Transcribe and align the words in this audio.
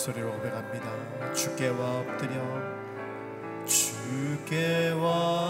목소리로 0.00 0.32
고백합니다. 0.32 1.34
주께 1.34 1.68
와 1.68 2.00
엎드려 2.00 2.32
주께 3.66 4.92
와 4.92 5.49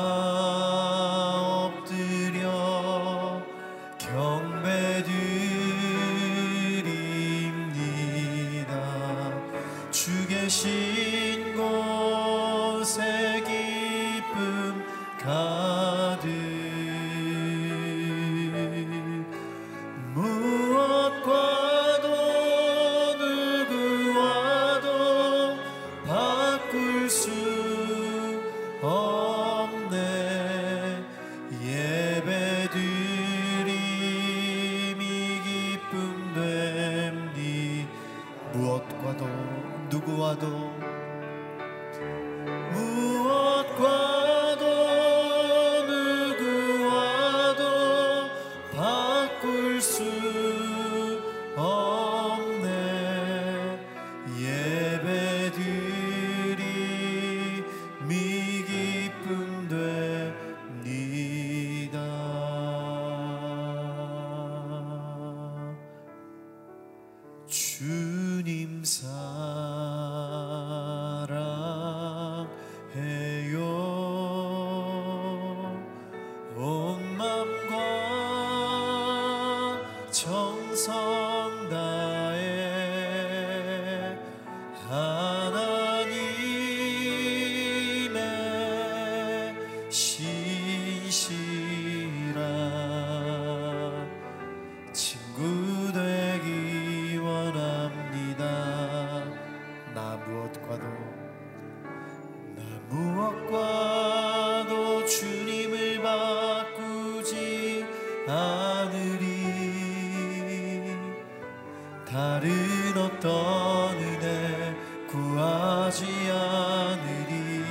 하지 115.90 116.06
않으리. 116.30 117.64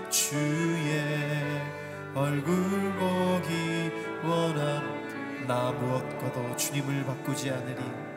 주의 0.09 1.01
얼굴 2.13 2.53
보기 2.99 3.89
원한 4.21 5.47
나 5.47 5.71
무엇과도 5.71 6.57
주님을 6.57 7.05
바꾸지 7.05 7.51
않으리. 7.51 8.10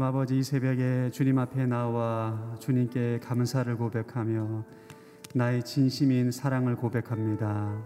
하나님 0.00 0.16
아버지 0.16 0.38
이 0.38 0.42
새벽에 0.42 1.10
주님 1.10 1.38
앞에 1.38 1.66
나와 1.66 2.56
주님께 2.58 3.20
감사를 3.22 3.76
고백하며 3.76 4.64
나의 5.34 5.62
진심인 5.62 6.30
사랑을 6.30 6.74
고백합니다. 6.74 7.76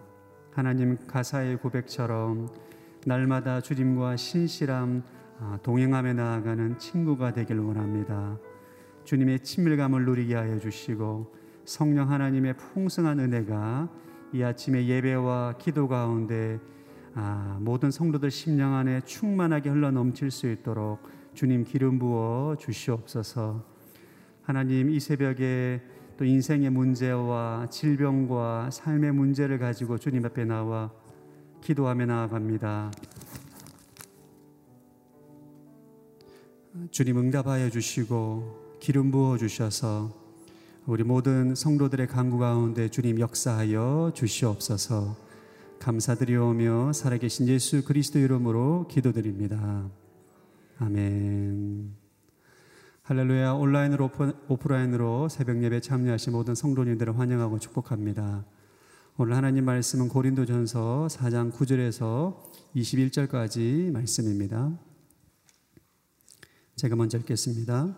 하나님 0.52 0.96
가사의 1.08 1.56
고백처럼 1.56 2.46
날마다 3.04 3.60
주님과 3.60 4.16
신실함 4.16 5.02
아, 5.40 5.58
동행하며 5.64 6.12
나아가는 6.12 6.78
친구가 6.78 7.32
되길 7.32 7.58
원합니다. 7.58 8.38
주님의 9.02 9.40
친밀감을 9.40 10.04
누리게 10.04 10.36
하여 10.36 10.60
주시고 10.60 11.34
성령 11.64 12.12
하나님의 12.12 12.56
풍성한 12.58 13.18
은혜가 13.18 13.88
이 14.32 14.42
아침의 14.44 14.88
예배와 14.88 15.56
기도 15.58 15.88
가운데 15.88 16.60
아, 17.16 17.58
모든 17.60 17.90
성도들 17.90 18.30
심령 18.30 18.72
안에 18.72 19.00
충만하게 19.00 19.70
흘러 19.70 19.90
넘칠 19.90 20.30
수 20.30 20.48
있도록 20.48 21.23
주님 21.34 21.64
기름 21.64 21.98
부어 21.98 22.56
주시옵소서. 22.58 23.64
하나님 24.42 24.90
이 24.90 25.00
새벽에 25.00 25.82
또 26.16 26.24
인생의 26.24 26.70
문제와 26.70 27.66
질병과 27.70 28.70
삶의 28.70 29.12
문제를 29.12 29.58
가지고 29.58 29.98
주님 29.98 30.24
앞에 30.24 30.44
나와 30.44 30.92
기도하며 31.60 32.06
나아갑니다. 32.06 32.92
주님 36.90 37.18
응답하여 37.18 37.70
주시고 37.70 38.78
기름 38.80 39.10
부어 39.10 39.36
주셔서 39.36 40.12
우리 40.86 41.02
모든 41.02 41.54
성도들의 41.54 42.06
간구 42.06 42.38
가운데 42.38 42.88
주님 42.88 43.18
역사하여 43.18 44.12
주시옵소서. 44.14 45.16
감사드리오며 45.80 46.92
살아계신 46.92 47.48
예수 47.48 47.84
그리스도 47.84 48.18
이름으로 48.18 48.86
기도드립니다. 48.88 49.90
아멘. 50.78 51.94
할렐루야 53.02 53.52
온라인으로 53.52 54.10
오프, 54.48 54.68
라인으로 54.68 55.28
새벽 55.28 55.62
예배 55.62 55.80
참여하신 55.80 56.32
모든 56.32 56.56
성도님들을 56.56 57.16
환영하고 57.16 57.60
축복합니다. 57.60 58.44
오늘 59.16 59.36
하나님 59.36 59.66
말씀은 59.66 60.08
고린도전서 60.08 61.06
4장 61.10 61.52
9절에서 61.52 62.42
21절까지 62.74 63.92
말씀입니다. 63.92 64.76
제가 66.74 66.96
먼저 66.96 67.18
읽겠습니다. 67.18 67.96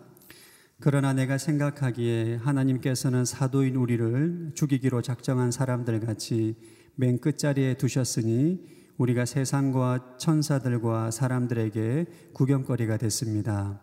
그러나 0.79 1.13
내가 1.13 1.39
생각하기에 1.39 2.35
하나님께서는 2.35 3.25
사도인 3.25 3.75
우리를 3.75 4.51
죽이기로 4.53 5.01
작정한 5.01 5.49
사람들 5.49 5.99
같이 6.01 6.55
맨 6.93 7.19
끝자리에 7.19 7.73
두셨으니 7.73 8.76
우리가 8.97 9.25
세상과 9.25 10.17
천사들과 10.17 11.11
사람들에게 11.11 12.05
구경거리가 12.33 12.97
됐습니다. 12.97 13.79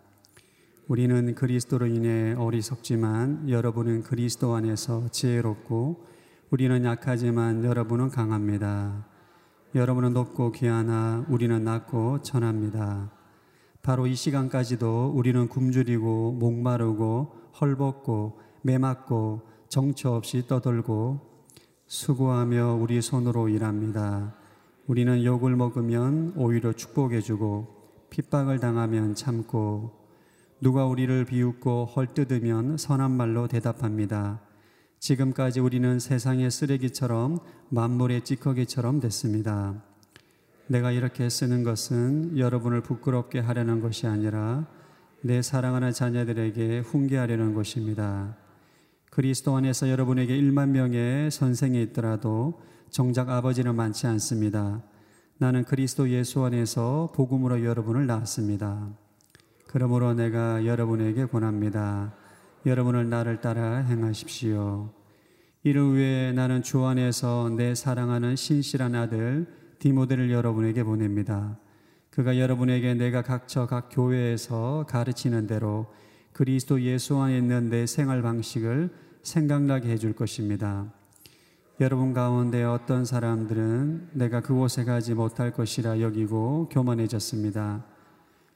우리는 0.88 1.35
그리스도로 1.35 1.87
인해 1.87 2.35
어리석지만 2.37 3.49
여러분은 3.49 4.02
그리스도 4.02 4.54
안에서 4.54 5.09
지혜롭고 5.11 6.04
우리는 6.50 6.85
약하지만 6.85 7.64
여러분은 7.64 8.11
강합니다. 8.11 9.06
여러분은 9.75 10.12
높고 10.12 10.52
귀하나 10.52 11.25
우리는 11.28 11.62
낮고 11.62 12.23
천합니다. 12.23 13.11
바로 13.83 14.06
이 14.06 14.14
시간까지도 14.14 15.12
우리는 15.14 15.49
굶주리고 15.49 16.33
목마르고 16.33 17.35
헐벗고 17.61 18.40
매맞고 18.62 19.42
정처 19.68 20.12
없이 20.12 20.47
떠돌고 20.47 21.21
수고하며 21.87 22.78
우리 22.80 23.00
손으로 23.00 23.49
일합니다. 23.49 24.35
우리는 24.87 25.25
욕을 25.25 25.57
먹으면 25.57 26.35
오히려 26.37 26.75
축복해주고 26.75 28.09
핍박을 28.11 28.59
당하면 28.61 29.14
참고 29.14 30.05
누가 30.61 30.85
우리를 30.85 31.25
비웃고 31.25 31.87
헐뜯으면 31.87 32.76
선한 32.76 33.11
말로 33.11 33.49
대답합니다. 33.49 34.43
지금까지 34.99 35.61
우리는 35.61 35.99
세상의 35.99 36.50
쓰레기처럼 36.50 37.38
만물의 37.71 38.25
찌꺼기처럼 38.25 39.00
됐습니다. 39.00 39.83
내가 40.67 40.93
이렇게 40.93 41.31
쓰는 41.31 41.62
것은 41.62 42.38
여러분을 42.38 42.83
부끄럽게 42.83 43.38
하려는 43.38 43.81
것이 43.81 44.07
아니라 44.07 44.67
내 45.23 45.41
사랑하는 45.41 45.93
자녀들에게 45.93 46.81
훈계하려는 46.81 47.55
것입니다. 47.55 48.37
그리스도 49.11 49.57
안에서 49.57 49.88
여러분에게 49.88 50.38
1만 50.38 50.71
명의 50.71 51.31
선생이 51.31 51.83
있더라도 51.85 52.61
정작 52.94 53.28
아버지는 53.28 53.74
많지 53.74 54.06
않습니다. 54.06 54.80
나는 55.38 55.64
그리스도 55.64 56.08
예수 56.10 56.44
안에서 56.44 57.10
복음으로 57.12 57.64
여러분을 57.64 58.06
낳았습니다. 58.06 58.88
그러므로 59.66 60.14
내가 60.14 60.64
여러분에게 60.64 61.24
권합니다. 61.24 62.14
여러분을 62.64 63.10
나를 63.10 63.40
따라 63.40 63.78
행하십시오. 63.78 64.90
이를 65.64 65.96
위해 65.96 66.30
나는 66.30 66.62
주 66.62 66.84
안에서 66.84 67.50
내 67.56 67.74
사랑하는 67.74 68.36
신실한 68.36 68.94
아들 68.94 69.48
디모데를 69.80 70.30
여러분에게 70.30 70.84
보냅니다. 70.84 71.58
그가 72.10 72.38
여러분에게 72.38 72.94
내가 72.94 73.22
각처 73.22 73.66
각 73.66 73.88
교회에서 73.90 74.86
가르치는 74.88 75.48
대로 75.48 75.86
그리스도 76.32 76.80
예수 76.80 77.18
안에 77.18 77.38
있는 77.38 77.70
내 77.70 77.86
생활 77.86 78.22
방식을 78.22 78.94
생각나게 79.24 79.88
해줄 79.88 80.12
것입니다. 80.12 80.92
여러분 81.81 82.12
가운데 82.14 82.62
어떤 82.62 83.04
사람들은 83.04 84.11
내가 84.12 84.40
그곳에 84.40 84.85
가지 84.85 85.12
못할 85.12 85.50
것이라 85.52 86.00
여기고 86.02 86.69
교만해졌습니다. 86.71 87.85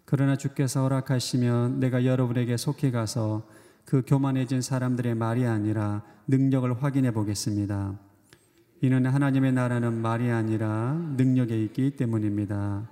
그러나 0.04 0.36
주께서 0.36 0.82
허락하시면 0.82 1.80
내가 1.80 2.04
여러분에게 2.04 2.56
속해 2.56 2.92
가서 2.92 3.42
그 3.84 4.04
교만해진 4.06 4.62
사람들의 4.62 5.16
말이 5.16 5.46
아니라 5.46 6.02
능력을 6.28 6.80
확인해 6.80 7.10
보겠습니다. 7.10 7.98
이는 8.82 9.06
하나님의 9.06 9.50
나라는 9.52 9.94
말이 9.94 10.30
아니라 10.30 10.92
능력에 11.16 11.60
있기 11.64 11.96
때문입니다. 11.96 12.88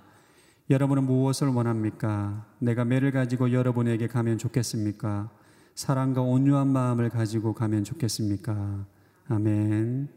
여러분은 0.71 1.05
무엇을 1.05 1.47
원합니까? 1.47 2.45
내가 2.59 2.85
매를 2.85 3.13
가지고 3.13 3.53
여러분에게 3.53 4.09
가면 4.09 4.39
좋겠습니까? 4.39 5.31
사랑과 5.77 6.23
온유한 6.23 6.67
마음을 6.67 7.11
가지고 7.11 7.55
가면 7.55 7.85
좋겠습니까? 7.85 8.96
아멘. 9.29 10.09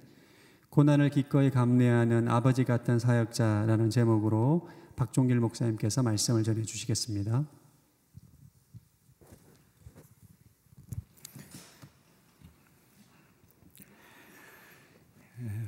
고난을 0.70 1.10
기꺼이 1.10 1.50
감내하는 1.50 2.28
아버지 2.28 2.63
같은 2.63 3.00
사역자라는 3.00 3.89
제목으로 3.89 4.70
박종길 4.96 5.39
목사님께서 5.39 6.04
말씀을 6.04 6.44
전해 6.44 6.62
주시겠습니다. 6.62 7.44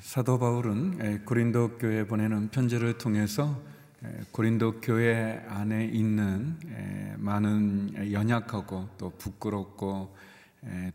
사도 0.02 0.38
바울은 0.38 1.26
고린도 1.26 1.78
교회 1.80 2.06
보내는 2.06 2.50
편지를 2.50 3.00
통해서 3.00 3.60
고린도 4.32 4.82
교회 4.82 5.44
안에 5.48 5.86
있는 5.86 6.58
많은 7.18 8.12
연약하고 8.12 8.90
또 9.00 9.10
부끄럽고 9.18 10.14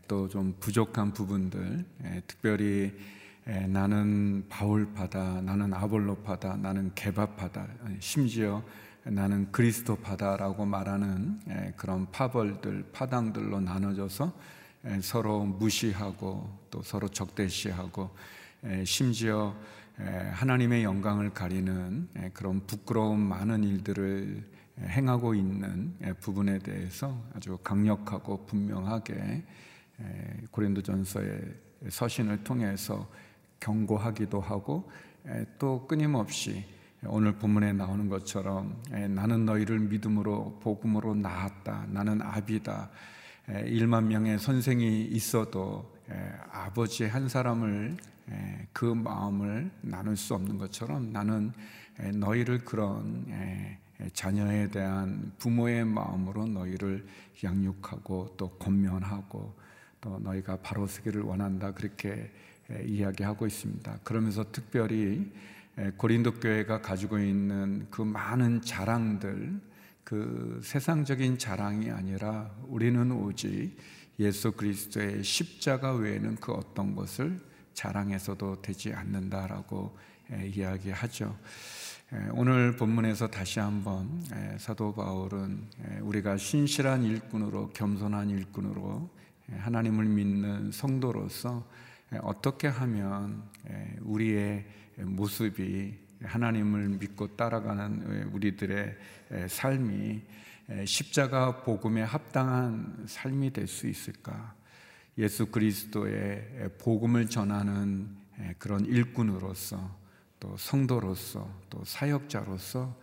또 0.07 0.27
좀 0.29 0.55
부족한 0.59 1.13
부분들, 1.13 1.83
특별히 2.25 2.93
나는 3.67 4.45
바울파다, 4.49 5.41
나는 5.41 5.73
아볼로파다, 5.73 6.57
나는 6.57 6.91
개바파다, 6.95 7.67
심지어 7.99 8.63
나는 9.03 9.51
그리스도파다라고 9.51 10.65
말하는 10.65 11.39
그런 11.75 12.09
파벌들, 12.11 12.85
파당들로 12.91 13.61
나눠져서 13.61 14.33
서로 15.01 15.43
무시하고 15.45 16.67
또 16.69 16.81
서로 16.81 17.07
적대시하고 17.07 18.09
심지어 18.85 19.55
하나님의 20.33 20.83
영광을 20.83 21.33
가리는 21.33 22.07
그런 22.33 22.65
부끄러운 22.67 23.19
많은 23.19 23.63
일들을 23.63 24.56
행하고 24.81 25.33
있는 25.33 25.95
부분에 26.19 26.59
대해서 26.59 27.23
아주 27.35 27.57
강력하고 27.63 28.45
분명하게 28.45 29.43
고린도전서의 30.51 31.39
서신을 31.89 32.43
통해서 32.43 33.07
경고하기도 33.59 34.39
하고 34.39 34.89
또 35.57 35.87
끊임없이 35.87 36.65
오늘 37.05 37.33
본문에 37.33 37.73
나오는 37.73 38.09
것처럼 38.09 38.81
나는 38.89 39.45
너희를 39.45 39.79
믿음으로 39.79 40.59
복음으로 40.61 41.15
낳았다. 41.15 41.87
나는 41.89 42.21
아비다. 42.21 42.89
1만 43.47 44.05
명의 44.05 44.37
선생이 44.37 45.05
있어도 45.05 45.95
아버지 46.51 47.05
한 47.05 47.29
사람을 47.29 47.97
그 48.73 48.85
마음을 48.85 49.71
나눌 49.81 50.17
수 50.17 50.33
없는 50.33 50.57
것처럼 50.57 51.11
나는 51.11 51.51
너희를 52.15 52.59
그런 52.59 53.25
자녀에 54.13 54.69
대한 54.69 55.31
부모의 55.39 55.85
마음으로 55.85 56.45
너희를 56.45 57.07
양육하고 57.43 58.35
또 58.37 58.49
권면하고 58.57 59.57
또 60.01 60.19
너희가 60.19 60.57
바로 60.57 60.85
서기를 60.87 61.21
원한다 61.21 61.73
그렇게 61.73 62.31
이야기하고 62.85 63.47
있습니다. 63.47 63.99
그러면서 64.03 64.51
특별히 64.51 65.31
고린도 65.97 66.35
교회가 66.39 66.81
가지고 66.81 67.19
있는 67.19 67.87
그 67.89 68.01
많은 68.01 68.61
자랑들 68.61 69.59
그 70.03 70.59
세상적인 70.63 71.37
자랑이 71.37 71.91
아니라 71.91 72.51
우리는 72.67 73.11
오직 73.11 73.75
예수 74.19 74.51
그리스도의 74.51 75.23
십자가 75.23 75.93
외에는 75.93 76.35
그 76.37 76.51
어떤 76.51 76.95
것을 76.95 77.39
자랑해서도 77.73 78.61
되지 78.61 78.93
않는다라고 78.93 79.95
이야기하죠. 80.43 81.37
오늘 82.31 82.73
본문에서 82.77 83.27
다시 83.27 83.59
한번 83.59 84.23
사도 84.57 84.93
바울은 84.93 85.67
우리가 86.03 86.37
신실한 86.37 87.03
일꾼으로 87.03 87.71
겸손한 87.71 88.29
일꾼으로 88.29 89.09
하나님을 89.51 90.05
믿는 90.05 90.71
성도로서 90.71 91.67
어떻게 92.21 92.69
하면 92.69 93.43
우리의 94.03 94.65
모습이 94.99 95.95
하나님을 96.23 96.87
믿고 96.87 97.35
따라가는 97.35 98.29
우리들의 98.31 98.95
삶이 99.49 100.21
십자가 100.85 101.61
복음에 101.61 102.03
합당한 102.03 103.03
삶이 103.05 103.51
될 103.51 103.67
수 103.67 103.85
있을까? 103.85 104.55
예수 105.17 105.47
그리스도의 105.47 106.69
복음을 106.79 107.27
전하는 107.27 108.07
그런 108.59 108.85
일꾼으로서 108.85 110.06
또 110.39 110.55
성도로서 110.57 111.49
또 111.69 111.83
사역자로서 111.83 112.95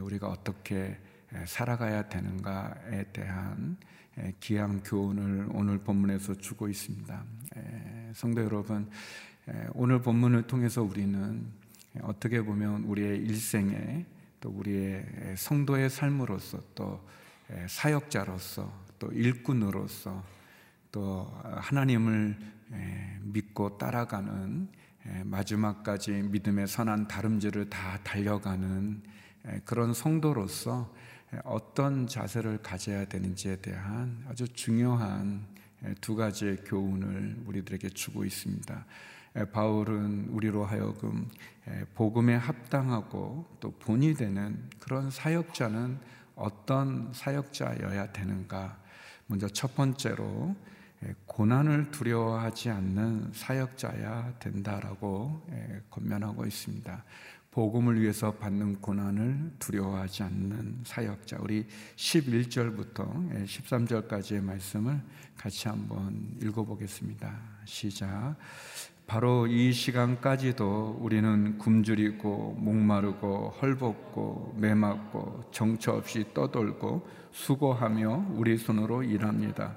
우리가 0.00 0.28
어떻게 0.28 0.98
살아가야 1.46 2.08
되는가에 2.08 3.04
대한 3.12 3.76
기양 4.40 4.80
교훈을 4.82 5.48
오늘 5.52 5.78
본문에서 5.78 6.34
주고 6.36 6.68
있습니다. 6.68 7.24
성도 8.14 8.42
여러분, 8.42 8.90
오늘 9.72 10.00
본문을 10.00 10.46
통해서 10.46 10.82
우리는 10.82 11.46
어떻게 12.02 12.42
보면 12.42 12.84
우리의 12.84 13.18
일생에 13.18 14.06
또 14.40 14.50
우리의 14.50 15.34
성도의 15.36 15.90
삶으로서 15.90 16.60
또 16.74 17.06
사역자로서 17.66 18.88
또 18.98 19.12
일꾼으로서 19.12 20.24
또 20.90 21.30
하나님을 21.44 22.38
믿고 23.22 23.78
따라가는 23.78 24.68
마지막까지 25.24 26.12
믿음의 26.12 26.66
선한 26.66 27.08
다름질을 27.08 27.70
다 27.70 27.98
달려가는 28.04 29.02
그런 29.64 29.94
성도로서 29.94 30.92
어떤 31.44 32.06
자세를 32.06 32.58
가져야 32.62 33.04
되는지에 33.04 33.56
대한 33.56 34.24
아주 34.28 34.48
중요한 34.48 35.46
두 36.00 36.16
가지의 36.16 36.64
교훈을 36.64 37.42
우리들에게 37.46 37.90
주고 37.90 38.24
있습니다. 38.24 38.84
바울은 39.52 40.28
우리로 40.30 40.64
하여금 40.64 41.28
복음에 41.94 42.34
합당하고 42.34 43.46
또 43.60 43.70
본이 43.72 44.14
되는 44.14 44.68
그런 44.78 45.10
사역자는 45.10 45.98
어떤 46.34 47.12
사역자여야 47.12 48.12
되는가? 48.12 48.78
먼저 49.26 49.48
첫 49.48 49.74
번째로 49.74 50.56
고난을 51.26 51.90
두려워하지 51.90 52.70
않는 52.70 53.30
사역자야 53.32 54.38
된다라고 54.38 55.46
권면하고 55.90 56.44
있습니다. 56.44 57.04
복음을 57.50 58.00
위해서 58.00 58.32
받는 58.32 58.80
고난을 58.80 59.52
두려워하지 59.58 60.22
않는 60.24 60.80
사역자. 60.84 61.38
우리 61.40 61.66
11절부터 61.96 63.46
13절까지의 63.46 64.42
말씀을 64.42 65.00
같이 65.36 65.68
한번 65.68 66.36
읽어보겠습니다. 66.42 67.36
시작. 67.64 68.36
바로 69.06 69.46
이 69.46 69.72
시간까지도 69.72 70.98
우리는 71.00 71.56
굶주리고 71.56 72.56
목마르고 72.58 73.54
헐벗고 73.60 74.56
매맞고 74.58 75.44
정처 75.50 75.92
없이 75.92 76.26
떠돌고 76.34 77.08
수고하며 77.32 78.26
우리 78.34 78.58
손으로 78.58 79.02
일합니다. 79.02 79.76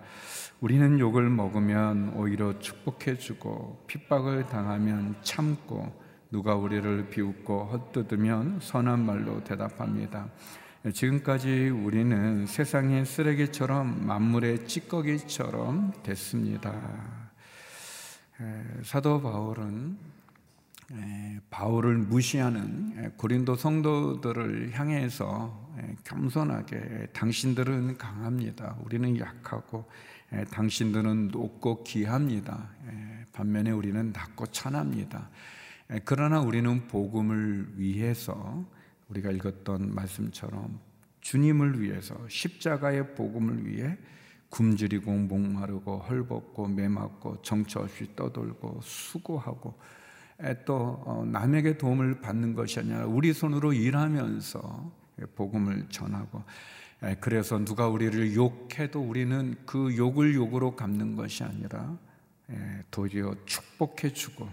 우리는 0.62 1.00
욕을 1.00 1.28
먹으면 1.28 2.14
오히려 2.16 2.60
축복해주고 2.60 3.86
핍박을 3.88 4.46
당하면 4.46 5.16
참고 5.24 5.92
누가 6.30 6.54
우리를 6.54 7.10
비웃고 7.10 7.64
헛뜯으면 7.66 8.60
선한 8.62 9.04
말로 9.04 9.44
대답합니다. 9.44 10.30
지금까지 10.94 11.70
우리는 11.70 12.46
세상의 12.46 13.08
쓰레기처럼 13.08 14.06
만물의 14.06 14.68
찌꺼기처럼 14.68 15.94
됐습니다. 16.04 16.72
사도 18.84 19.20
바울은 19.20 19.98
바울을 21.50 21.98
무시하는 21.98 23.14
고린도 23.18 23.56
성도들을 23.56 24.74
향해서 24.74 25.72
겸손하게 26.04 27.08
당신들은 27.14 27.98
강합니다. 27.98 28.76
우리는 28.84 29.18
약하고 29.18 29.90
당신들은 30.52 31.30
높고 31.30 31.84
귀합니다. 31.84 32.70
반면에 33.34 33.72
우리는 33.72 34.12
낮고 34.12 34.48
천합니다. 34.48 35.30
그러나 36.06 36.40
우리는 36.40 36.88
복음을 36.88 37.74
위해서 37.76 38.66
우리가 39.10 39.32
읽었던 39.32 39.94
말씀처럼 39.94 40.80
주님을 41.20 41.82
위해서 41.82 42.16
십자가의 42.30 43.14
복음을 43.16 43.68
위해 43.68 43.98
굶주리고 44.50 45.12
목마르고 45.12 46.00
헐벗고 46.00 46.68
매맞고 46.68 47.42
정처 47.42 47.82
없이 47.82 48.08
떠돌고 48.16 48.80
수고하고 48.84 49.78
또 50.66 51.04
어, 51.06 51.24
남에게 51.26 51.78
도움을 51.78 52.22
받는 52.22 52.56
것이 52.56 52.80
아니라 52.80 53.06
우리 53.06 53.32
손으로 53.32 53.74
일하면서 53.74 54.92
복음을 55.36 55.88
전하고 55.90 56.44
그래서 57.20 57.58
누가 57.64 57.88
우리를 57.88 58.36
욕해도 58.36 59.02
우리는 59.02 59.56
그 59.66 59.98
욕을 59.98 60.36
욕으로 60.36 60.76
갚는 60.76 61.16
것이 61.16 61.44
아니라 61.44 61.98
도리어 62.92 63.36
축복해 63.46 64.14
주고 64.14 64.48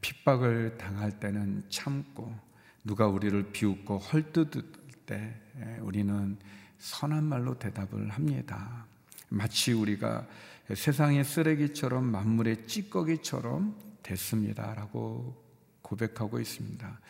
핍박을 0.00 0.76
당할 0.76 1.20
때는 1.20 1.62
참고 1.68 2.34
누가 2.82 3.06
우리를 3.06 3.52
비웃고 3.52 3.98
헐뜯을 3.98 4.62
때 5.06 5.34
우리는 5.80 6.36
선한 6.78 7.24
말로 7.24 7.56
대답을 7.58 8.10
합니다. 8.10 8.86
마치 9.28 9.72
우리가 9.72 10.26
세상의 10.74 11.24
쓰레기처럼 11.24 12.04
만물의 12.04 12.66
찌꺼기처럼 12.66 13.76
됐습니다라고 14.02 15.34
고백하고 15.82 16.40
있습니다. 16.40 17.00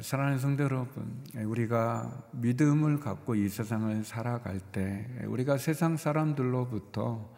사랑하는 0.00 0.38
성도 0.38 0.64
여러분, 0.64 1.24
우리가 1.34 2.28
믿음을 2.32 3.00
갖고 3.00 3.34
이 3.34 3.48
세상을 3.48 4.04
살아갈 4.04 4.60
때 4.60 5.08
우리가 5.26 5.58
세상 5.58 5.96
사람들로부터 5.96 7.32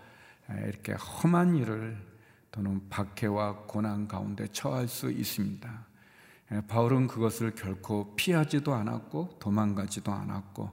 이렇게 0.66 0.92
험한 0.92 1.56
일을 1.56 1.98
또는 2.50 2.88
박해와 2.88 3.64
고난 3.66 4.08
가운데 4.08 4.46
처할 4.48 4.88
수 4.88 5.10
있습니다. 5.10 5.86
바울은 6.66 7.06
그것을 7.08 7.54
결코 7.54 8.14
피하지도 8.16 8.74
않았고 8.74 9.36
도망가지도 9.38 10.10
않았고 10.10 10.70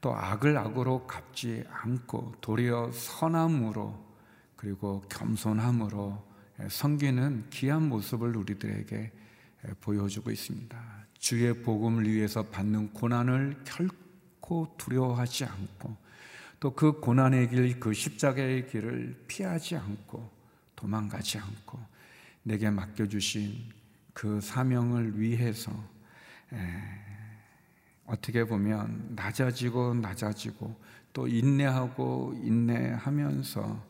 또 0.00 0.14
악을 0.16 0.56
악으로 0.56 1.06
갚지 1.06 1.64
않고 1.70 2.36
도리어 2.40 2.90
선함으로 2.92 4.08
그리고 4.56 5.02
겸손함으로 5.10 6.26
섬기는 6.68 7.46
귀한 7.50 7.88
모습을 7.88 8.36
우리들에게 8.36 9.12
보여주고 9.80 10.30
있습니다. 10.30 10.97
주의 11.18 11.52
복음을 11.62 12.08
위해서 12.08 12.42
받는 12.42 12.92
고난을 12.92 13.62
결코 13.64 14.74
두려워하지 14.78 15.44
않고 15.44 16.08
또 16.60 16.74
그 16.74 17.00
고난의 17.00 17.50
길, 17.50 17.78
그 17.78 17.92
십자가의 17.92 18.66
길을 18.66 19.24
피하지 19.28 19.76
않고 19.76 20.28
도망가지 20.74 21.38
않고 21.38 21.78
내게 22.42 22.70
맡겨주신 22.70 23.72
그 24.12 24.40
사명을 24.40 25.20
위해서 25.20 25.72
어떻게 28.06 28.44
보면 28.44 29.12
낮아지고 29.14 29.94
낮아지고 29.94 30.74
또 31.12 31.28
인내하고 31.28 32.34
인내하면서 32.42 33.86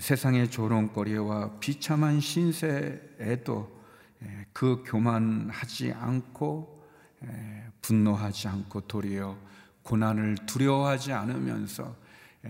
세상의 0.00 0.50
조롱거리와 0.50 1.58
비참한 1.58 2.20
신세에도 2.20 3.77
그 4.52 4.82
교만하지 4.86 5.92
않고 5.92 6.84
분노하지 7.82 8.48
않고 8.48 8.82
도리어 8.82 9.38
고난을 9.82 10.36
두려워하지 10.46 11.12
않으면서 11.12 11.96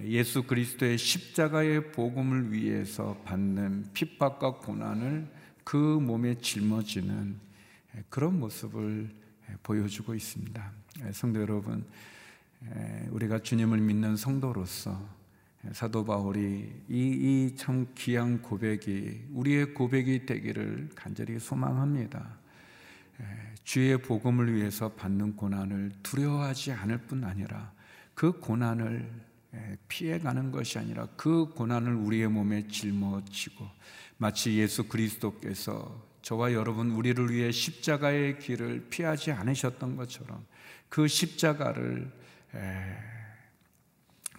예수 0.02 0.42
그리스도의 0.42 0.98
십자가의 0.98 1.92
복음을 1.92 2.52
위해서 2.52 3.16
받는 3.25 3.90
핍박과 3.92 4.56
고난을 4.56 5.30
그 5.64 5.76
몸에 5.76 6.38
짊어지는 6.38 7.38
그런 8.08 8.38
모습을 8.38 9.10
보여주고 9.62 10.14
있습니다. 10.14 10.72
성도 11.12 11.40
여러분, 11.40 11.87
우리가 13.10 13.38
주님을 13.40 13.78
믿는 13.78 14.16
성도로서 14.16 15.00
사도 15.72 16.04
바울이 16.04 16.84
이 16.88 17.54
참 17.56 17.86
귀한 17.96 18.40
고백이 18.40 19.26
우리의 19.32 19.74
고백이 19.74 20.24
되기를 20.26 20.90
간절히 20.94 21.38
소망합니다. 21.38 22.38
주의 23.64 24.00
복음을 24.00 24.54
위해서 24.54 24.88
받는 24.90 25.36
고난을 25.36 25.92
두려워하지 26.02 26.73
않을 26.73 26.99
뿐 26.99 27.25
아니라 27.25 27.73
그 28.14 28.38
고난을 28.38 29.10
피해가는 29.88 30.52
것이 30.52 30.78
아니라 30.78 31.06
그 31.16 31.50
고난을 31.50 31.92
우리의 31.94 32.28
몸에 32.28 32.68
짊어지고 32.68 33.66
마치 34.16 34.56
예수 34.58 34.88
그리스도께서 34.88 36.06
저와 36.23 36.52
여러분 36.52 36.90
우리를 36.90 37.30
위해 37.30 37.50
십자가의 37.50 38.38
길을 38.38 38.86
피하지 38.90 39.32
않으셨던 39.32 39.97
것처럼 39.97 40.44
그 40.88 41.08
십자가를 41.08 42.12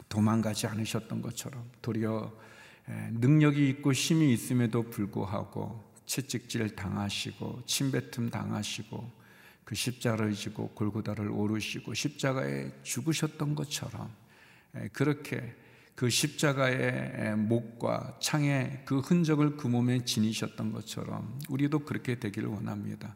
도망가지 0.10 0.67
않으셨던 0.67 1.22
것처럼 1.22 1.69
도리어 1.82 2.34
능력이 3.12 3.69
있고 3.69 3.93
힘이 3.93 4.34
있음에도 4.34 4.84
불구하고 4.84 5.88
채찍질 6.06 6.76
당하시고 6.76 7.63
침뱉음 7.67 8.30
당하시고 8.32 9.19
그 9.63 9.76
십자가를 9.76 10.34
지고 10.34 10.69
골고다를 10.69 11.30
오르시고 11.30 11.93
십자가에 11.93 12.72
죽으셨던 12.82 13.54
것처럼 13.54 14.12
그렇게 14.91 15.56
그 15.93 16.10
십자가의 16.10 17.36
목과 17.36 18.17
창의 18.19 18.82
그 18.86 19.00
흔적을 19.00 19.58
그 19.58 19.67
몸에 19.67 20.04
지니셨던 20.04 20.72
것처럼 20.72 21.39
우리도 21.50 21.80
그렇게 21.80 22.15
되기를 22.15 22.50
원합니다. 22.50 23.15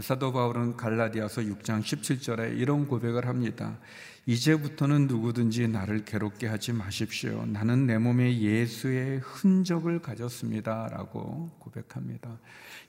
사도 0.00 0.32
바울은 0.32 0.78
갈라디아서 0.78 1.42
6장 1.42 1.82
17절에 1.82 2.58
이런 2.58 2.88
고백을 2.88 3.26
합니다. 3.26 3.78
이제부터는 4.24 5.06
누구든지 5.06 5.68
나를 5.68 6.06
괴롭게 6.06 6.46
하지 6.46 6.72
마십시오. 6.72 7.44
나는 7.44 7.86
내 7.86 7.98
몸에 7.98 8.38
예수의 8.38 9.18
흔적을 9.18 10.00
가졌습니다. 10.00 10.88
라고 10.90 11.50
고백합니다. 11.58 12.38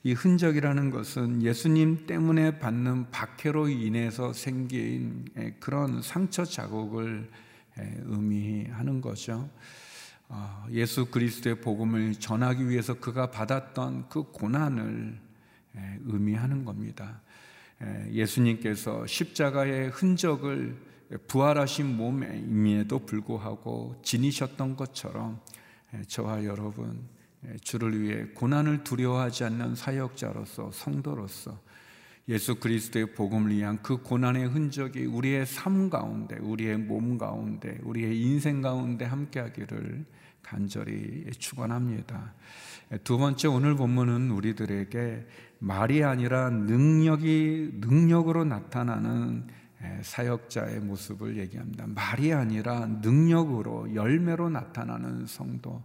이 0.02 0.14
흔적이라는 0.14 0.90
것은 0.90 1.42
예수님 1.42 2.06
때문에 2.06 2.58
받는 2.58 3.10
박해로 3.10 3.68
인해서 3.68 4.32
생긴 4.32 5.26
그런 5.60 6.00
상처 6.00 6.46
자국을 6.46 7.28
의미하는 7.76 9.02
거죠. 9.02 9.50
어, 10.28 10.66
예수 10.70 11.06
그리스도의 11.06 11.60
복음을 11.60 12.14
전하기 12.14 12.66
위해서 12.68 12.94
그가 12.94 13.30
받았던 13.30 14.08
그 14.08 14.22
고난을 14.22 15.23
의미하는 16.04 16.64
겁니다. 16.64 17.20
예수님께서 18.10 19.06
십자가의 19.06 19.90
흔적을 19.90 20.76
부활하신 21.28 21.96
몸에임에도 21.96 23.00
불구하고 23.00 24.00
지니셨던 24.02 24.76
것처럼 24.76 25.40
저와 26.08 26.44
여러분 26.44 27.08
주를 27.62 28.00
위해 28.00 28.24
고난을 28.34 28.84
두려워하지 28.84 29.44
않는 29.44 29.74
사역자로서 29.74 30.70
성도로서 30.72 31.60
예수 32.28 32.54
그리스도의 32.54 33.14
복음을 33.14 33.54
위한 33.54 33.82
그 33.82 33.98
고난의 33.98 34.46
흔적이 34.46 35.04
우리의 35.04 35.44
삶 35.44 35.90
가운데, 35.90 36.36
우리의 36.36 36.78
몸 36.78 37.18
가운데, 37.18 37.78
우리의 37.82 38.18
인생 38.18 38.62
가운데 38.62 39.04
함께하기를 39.04 40.06
간절히 40.42 41.30
축원합니다. 41.38 42.32
두 43.02 43.18
번째 43.18 43.48
오늘 43.48 43.74
본문은 43.76 44.30
우리들에게 44.30 45.26
말이 45.58 46.04
아니라 46.04 46.50
능력이 46.50 47.78
능력으로 47.80 48.44
나타나는 48.44 49.46
사역자의 50.02 50.80
모습을 50.80 51.38
얘기합니다. 51.38 51.86
말이 51.86 52.32
아니라 52.32 52.86
능력으로 52.86 53.94
열매로 53.94 54.50
나타나는 54.50 55.26
성도, 55.26 55.82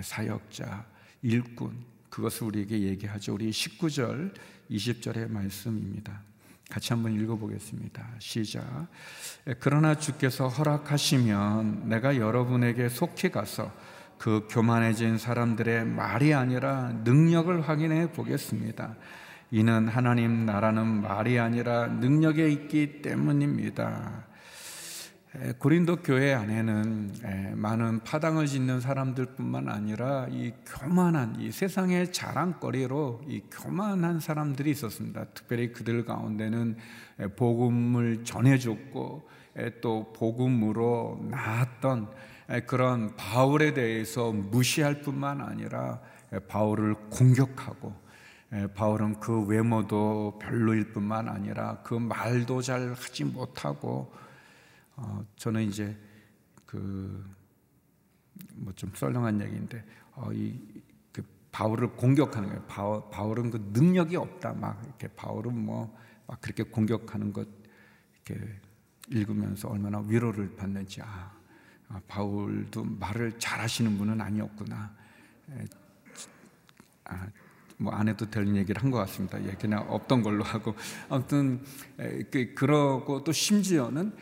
사역자, 0.00 0.86
일꾼 1.22 1.84
그것을 2.10 2.46
우리에게 2.48 2.80
얘기하죠. 2.80 3.34
우리 3.34 3.50
19절 3.50 4.34
20절의 4.70 5.30
말씀입니다. 5.30 6.22
같이 6.70 6.92
한번 6.92 7.14
읽어보겠습니다. 7.20 8.06
시작. 8.18 8.88
그러나 9.60 9.96
주께서 9.96 10.48
허락하시면 10.48 11.88
내가 11.88 12.16
여러분에게 12.16 12.88
속히 12.88 13.30
가서 13.30 13.72
그 14.18 14.46
교만해진 14.50 15.18
사람들의 15.18 15.84
말이 15.86 16.34
아니라 16.34 16.92
능력을 17.04 17.68
확인해 17.68 18.10
보겠습니다. 18.12 18.96
이는 19.50 19.88
하나님 19.88 20.44
나라는 20.46 20.86
말이 21.02 21.38
아니라 21.38 21.86
능력에 21.86 22.48
있기 22.48 23.02
때문입니다. 23.02 24.24
고린도 25.58 25.96
교회 25.96 26.32
안에는 26.32 27.54
많은 27.56 28.00
파당을 28.00 28.46
짓는 28.46 28.80
사람들뿐만 28.80 29.68
아니라 29.68 30.26
이 30.30 30.52
교만한 30.64 31.36
이 31.38 31.52
세상의 31.52 32.12
자랑거리로 32.12 33.20
이 33.28 33.42
교만한 33.50 34.18
사람들이 34.18 34.70
있었습니다. 34.70 35.26
특별히 35.34 35.72
그들 35.72 36.06
가운데는 36.06 36.76
복음을 37.36 38.24
전해줬고 38.24 39.28
또 39.82 40.12
복음으로 40.14 41.26
나았던 41.30 42.08
그런 42.66 43.16
바울에 43.16 43.74
대해서 43.74 44.32
무시할 44.32 45.00
뿐만 45.02 45.40
아니라 45.40 46.00
바울을 46.48 46.94
공격하고 47.10 47.94
바울은 48.74 49.18
그 49.20 49.44
외모도 49.46 50.38
별로일 50.40 50.92
뿐만 50.92 51.28
아니라 51.28 51.82
그 51.82 51.94
말도 51.94 52.62
잘 52.62 52.92
하지 52.92 53.24
못하고 53.24 54.12
어, 54.96 55.24
저는 55.36 55.62
이제 55.62 55.96
그 56.64 57.36
뭐 58.56 58.72
좀 58.74 58.90
썰렁한 58.94 59.40
얘기인데 59.42 59.84
어, 60.14 60.30
이 60.32 60.58
그 61.12 61.22
바울을 61.52 61.96
공격하는 61.96 62.48
거예요. 62.48 62.62
바울, 62.66 63.02
바울은 63.10 63.50
그 63.50 63.70
능력이 63.72 64.16
없다. 64.16 64.52
막 64.54 64.82
이렇게 64.84 65.08
바울은 65.08 65.56
뭐 65.64 65.94
막 66.26 66.40
그렇게 66.40 66.62
공격하는 66.64 67.32
것 67.32 67.46
이렇게 68.26 68.60
읽으면서 69.08 69.68
얼마나 69.68 70.00
위로를 70.00 70.56
받는지 70.56 71.00
아, 71.02 71.06
아 71.06 71.35
바울도 72.08 72.84
말을 72.84 73.38
잘하시는 73.38 73.96
분은 73.98 74.20
아니었구나. 74.20 74.92
에, 75.52 75.64
아, 77.04 77.26
뭐안 77.78 78.08
해도 78.08 78.28
될 78.30 78.46
얘기를 78.56 78.82
한 78.82 78.90
것 78.90 78.98
같습니다. 78.98 79.42
예, 79.44 79.52
그냥 79.52 79.84
없던 79.88 80.22
걸로 80.22 80.42
하고 80.42 80.74
아무튼 81.08 81.62
그, 82.30 82.54
그러고 82.54 83.22
또 83.22 83.32
심지어는 83.32 84.12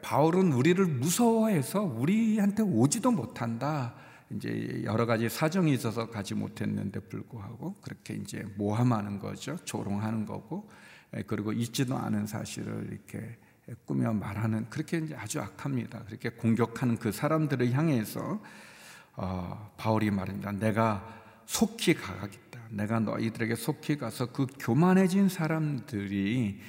바울은 0.00 0.52
우리를 0.52 0.84
무서워해서 0.86 1.82
우리한테 1.82 2.62
오지도 2.62 3.10
못한다. 3.10 3.94
이제 4.30 4.82
여러 4.84 5.04
가지 5.04 5.28
사정이 5.28 5.74
있어서 5.74 6.08
가지 6.08 6.34
못했는데 6.34 7.00
불구하고 7.00 7.74
그렇게 7.82 8.14
이제 8.14 8.46
모함하는 8.56 9.18
거죠. 9.18 9.56
조롱하는 9.64 10.24
거고 10.24 10.70
그리고 11.26 11.52
있지도 11.52 11.98
않은 11.98 12.26
사실을 12.26 12.88
이렇게 12.90 13.36
꾸며 13.84 14.12
말하는 14.12 14.68
그렇게 14.70 14.98
이제 14.98 15.14
아주 15.14 15.40
악합니다. 15.40 16.04
그렇게 16.04 16.30
공격하는 16.30 16.98
그 16.98 17.12
사람들을 17.12 17.72
향해서 17.72 18.42
어, 19.14 19.72
바울이 19.76 20.10
말합니다. 20.10 20.52
내가 20.52 21.20
속히 21.46 21.94
가겠다. 21.94 22.60
내가 22.70 23.00
너희들에게 23.00 23.54
속히 23.54 23.98
가서 23.98 24.32
그 24.32 24.46
교만해진 24.58 25.28
사람들이 25.28 26.60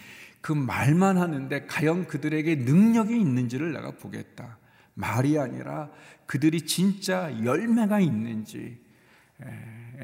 그 0.42 0.52
말만 0.52 1.18
하는데 1.18 1.66
과연 1.68 2.08
그들에게 2.08 2.56
능력이 2.58 3.18
있는지를 3.18 3.72
내가 3.72 3.92
보겠다. 3.92 4.58
말이 4.94 5.40
아니라 5.40 5.90
그들이 6.26 6.64
진짜 6.64 7.32
열매가 7.44 8.02
있는지, 8.02 8.78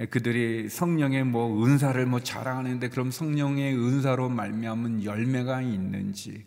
그들이 0.10 0.69
성령의 0.69 1.25
뭐 1.25 1.65
은사를 1.65 2.04
뭐 2.06 2.21
자랑하는데 2.21 2.88
그럼 2.89 3.12
성령의 3.12 3.75
은사로 3.75 4.30
말미암은 4.30 5.04
열매가 5.04 5.62
있는지, 5.62 6.45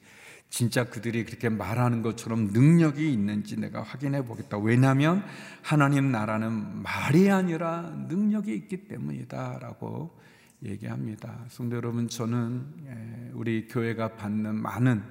진짜 0.53 0.85
그들이 0.85 1.25
그렇게 1.25 1.49
말하는 1.49 2.03
것처럼 2.03 2.49
능력이 2.49 3.11
있는지 3.11 3.59
내가 3.59 3.83
확인해 3.83 4.23
보겠다. 4.23 4.59
왜냐하면 4.59 5.25
하나님 5.63 6.13
나라는 6.13 6.83
말이 6.83 7.31
아니라 7.31 7.91
능력이 8.11 8.55
있기 8.55 8.87
때문이다라고 8.87 10.15
얘기합니다. 10.63 11.47
성도 11.49 11.77
여러분, 11.77 12.07
저는 12.07 12.67
예, 12.87 13.31
우리 13.33 13.67
교회가 13.67 14.17
받는 14.17 14.55
많은 14.57 15.03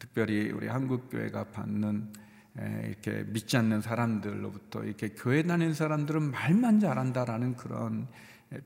특별히 0.00 0.50
우리 0.50 0.66
한국 0.66 1.08
교회가 1.10 1.44
받는 1.52 2.12
예, 2.60 2.88
이렇게 2.88 3.22
믿지 3.28 3.56
않는 3.56 3.82
사람들로부터 3.82 4.82
이렇게 4.82 5.10
교회 5.10 5.44
다니는 5.44 5.74
사람들은 5.74 6.32
말만 6.32 6.80
잘한다라는 6.80 7.54
그런 7.54 8.08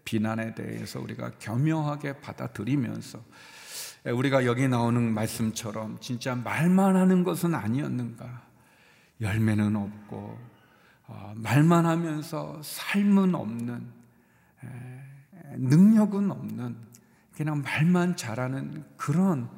비난에 0.07 0.55
대해서 0.55 0.99
우리가 0.99 1.33
겸허하게 1.39 2.21
받아들이면서 2.21 3.23
우리가 4.13 4.47
여기 4.47 4.69
나오는 4.69 5.03
말씀처럼 5.13 5.99
진짜 6.01 6.35
말만 6.35 6.97
하는 6.97 7.25
것은 7.25 7.55
아니었는가? 7.55 8.47
열매는 9.21 9.75
없고 9.77 10.39
어, 11.09 11.33
말만 11.37 11.87
하면서 11.87 12.61
삶은 12.63 13.35
없는 13.35 13.97
능력은 15.57 16.31
없는 16.31 16.77
그냥 17.35 17.63
말만 17.63 18.17
잘하는 18.17 18.85
그런 18.97 19.49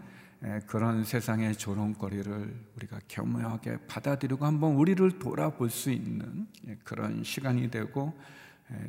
그런 0.67 1.05
세상의 1.05 1.57
조롱거리를 1.57 2.67
우리가 2.77 3.01
겸허하게 3.09 3.79
받아들이고 3.89 4.45
한번 4.45 4.75
우리를 4.75 5.19
돌아볼 5.19 5.69
수 5.71 5.91
있는 5.91 6.47
그런 6.85 7.25
시간이 7.25 7.71
되고 7.71 8.17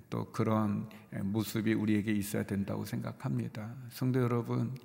또 0.09 0.25
그런 0.31 0.89
모습이 1.11 1.73
우리에게 1.73 2.11
있어야 2.11 2.43
된다고 2.43 2.83
생각합니다. 2.83 3.73
성도 3.89 4.21
여러분, 4.21 4.75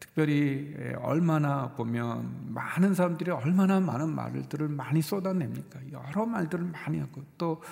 특별히 0.00 0.74
얼마나 1.00 1.70
보면 1.74 2.52
많은 2.52 2.94
사람들이 2.94 3.30
얼마나 3.30 3.78
많은 3.78 4.08
말들을 4.08 4.68
많이 4.68 5.00
쏟아냅니까? 5.00 5.78
여러 5.92 6.26
말들을 6.26 6.64
많이 6.64 6.98
하고 6.98 7.22
또 7.36 7.62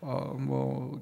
어, 0.00 0.36
뭐, 0.38 1.00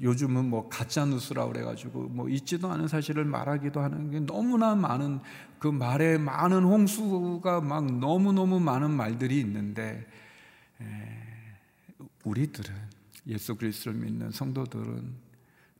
요즘은 0.00 0.48
뭐 0.48 0.66
가짜 0.70 1.04
뉴스라 1.04 1.46
그래가지고 1.46 2.04
뭐 2.04 2.26
있지도 2.30 2.70
않은 2.72 2.88
사실을 2.88 3.26
말하기도 3.26 3.80
하는 3.80 4.10
게 4.10 4.20
너무나 4.20 4.74
많은 4.74 5.20
그 5.58 5.68
말에 5.68 6.16
많은 6.16 6.64
홍수가 6.64 7.60
막 7.60 7.84
너무 7.98 8.32
너무 8.32 8.60
많은 8.60 8.90
말들이 8.92 9.40
있는데, 9.40 10.06
에, 10.80 10.84
우리들은 12.24 12.93
예수 13.26 13.54
그리스도를 13.56 13.98
믿는 13.98 14.30
성도들은 14.30 15.14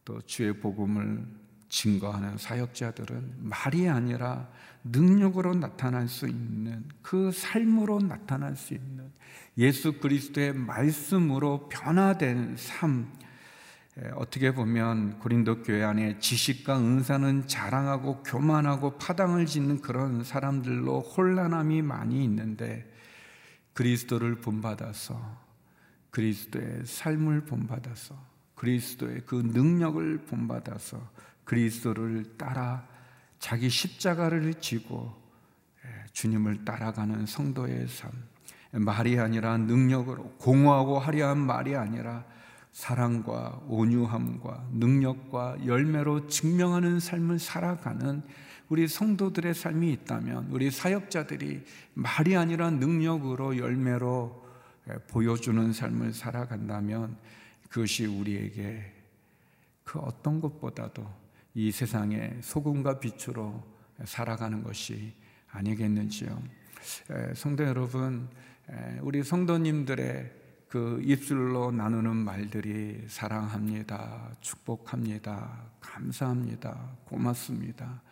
또 0.05 0.21
주의 0.23 0.53
복음을 0.53 1.27
증거하는 1.69 2.39
사역자들은 2.39 3.35
말이 3.39 3.89
아니라 3.89 4.49
능력으로 4.85 5.55
나타날 5.55 6.09
수 6.09 6.29
있는 6.29 6.85
그 7.03 7.33
삶으로 7.33 8.01
나타날 8.01 8.55
수 8.55 8.75
있는 8.75 9.11
예수 9.59 9.99
그리스도의 9.99 10.53
말씀으로 10.55 11.69
변화된 11.69 12.57
삶. 12.57 13.13
어떻게 14.17 14.53
보면 14.53 15.21
고린도 15.21 15.63
교회 15.63 15.85
안에 15.85 16.19
지식과 16.19 16.79
은사는 16.79 17.47
자랑하고 17.47 18.25
교만하고 18.25 18.99
파당을 18.99 19.47
짓는 19.47 19.81
그런 19.83 20.25
사람들로 20.25 21.01
혼란함이 21.01 21.83
많이 21.83 22.25
있는데 22.25 22.93
그리스도를 23.73 24.37
본받아서 24.41 25.44
그리스도의 26.15 26.83
삶을 26.85 27.41
본받아서 27.41 28.15
그리스도의 28.55 29.23
그 29.27 29.35
능력을 29.35 30.19
본받아서 30.27 31.01
그리스도를 31.43 32.37
따라 32.39 32.87
자기 33.41 33.69
십자가를 33.69 34.55
지고 34.55 35.13
예, 35.85 35.89
주님을 36.13 36.65
따라가는 36.65 37.27
성도의 37.27 37.89
삶. 37.89 38.13
말이 38.71 39.19
아니라 39.19 39.57
능력으로 39.57 40.31
공허하고 40.39 41.01
화려한 41.01 41.39
말이 41.39 41.75
아니라 41.75 42.25
사랑과 42.71 43.61
온유함과 43.69 44.69
능력과 44.73 45.67
열매로 45.67 46.29
증명하는 46.29 47.01
삶을 47.01 47.41
살아가는 47.41 48.23
우리 48.69 48.87
성도들의 48.87 49.53
삶이 49.53 49.93
있다면 49.93 50.49
우리 50.51 50.71
사역자들이 50.71 51.65
말이 51.95 52.37
아니라 52.37 52.71
능력으로 52.71 53.59
열매로 53.59 54.43
예, 54.43 54.44
보여주는 55.09 55.73
삶을 55.73 56.13
살아간다면 56.13 57.17
그것이 57.69 58.07
우리에게 58.07 58.93
그 59.83 59.99
어떤 59.99 60.41
것보다도 60.41 61.07
이 61.55 61.71
세상의 61.71 62.39
소금과 62.41 63.01
빛으로 63.01 63.63
살아가는 64.05 64.63
것이 64.63 65.15
아니겠는지요. 65.51 66.43
예, 67.11 67.35
성도 67.35 67.65
여러분, 67.65 68.29
예, 68.71 68.99
우리 69.01 69.23
성도님들의 69.23 70.33
그 70.69 71.01
입술로 71.05 71.71
나누는 71.71 72.17
말들이 72.17 73.05
사랑합니다, 73.07 74.37
축복합니다, 74.41 75.71
감사합니다, 75.81 76.97
고맙습니다. 77.05 78.03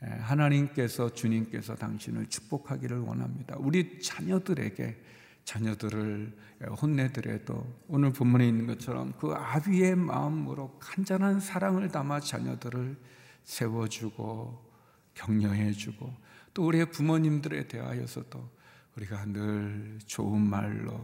하나님께서 0.00 1.12
주님께서 1.14 1.76
당신을 1.76 2.26
축복하기를 2.26 2.98
원합니다. 2.98 3.54
우리 3.58 4.00
자녀들에게 4.00 4.96
자녀들을 5.44 6.36
혼내더라도 6.80 7.66
오늘 7.88 8.12
본문에 8.12 8.46
있는 8.46 8.66
것처럼 8.66 9.12
그 9.18 9.32
아비의 9.32 9.96
마음으로 9.96 10.78
간절한 10.78 11.40
사랑을 11.40 11.88
담아 11.88 12.20
자녀들을 12.20 12.96
세워주고 13.44 14.72
격려해주고 15.14 16.14
또 16.54 16.66
우리의 16.66 16.90
부모님들에 16.90 17.66
대하여서도 17.68 18.48
우리가 18.96 19.24
늘 19.26 19.98
좋은 20.06 20.40
말로 20.40 21.00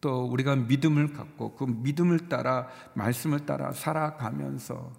또 0.00 0.26
우리가 0.26 0.54
믿음을 0.54 1.12
갖고 1.12 1.54
그 1.54 1.64
믿음을 1.64 2.28
따라 2.28 2.68
말씀을 2.94 3.46
따라 3.46 3.72
살아가면서 3.72 4.92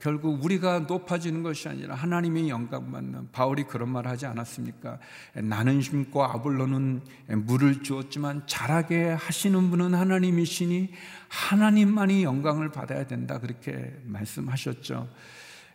결국 0.00 0.44
우리가 0.44 0.80
높아지는 0.80 1.42
것이 1.42 1.68
아니라 1.68 1.94
하나님의 1.94 2.48
영광 2.48 2.90
받는 2.90 3.30
바울이 3.32 3.64
그런 3.64 3.90
말 3.90 4.06
하지 4.06 4.26
않았습니까? 4.26 4.98
나는 5.34 5.80
심고 5.80 6.24
아볼로는 6.24 7.02
물을 7.28 7.82
주었지만 7.82 8.42
자라게 8.46 9.10
하시는 9.10 9.70
분은 9.70 9.94
하나님이시니 9.94 10.92
하나님만이 11.28 12.24
영광을 12.24 12.70
받아야 12.70 13.06
된다 13.06 13.38
그렇게 13.38 13.94
말씀하셨죠. 14.04 15.08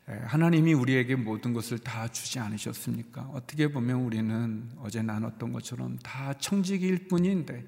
하나님이 0.08 0.74
우리에게 0.74 1.16
모든 1.16 1.54
것을 1.54 1.80
다 1.80 2.08
주지 2.08 2.40
않으셨습니까? 2.40 3.30
어떻게 3.34 3.72
보면 3.72 3.98
우리는 4.02 4.70
어제 4.80 5.02
나눴던 5.02 5.54
것처럼 5.54 5.98
다 6.04 6.34
청지기일 6.34 7.08
뿐인데 7.08 7.66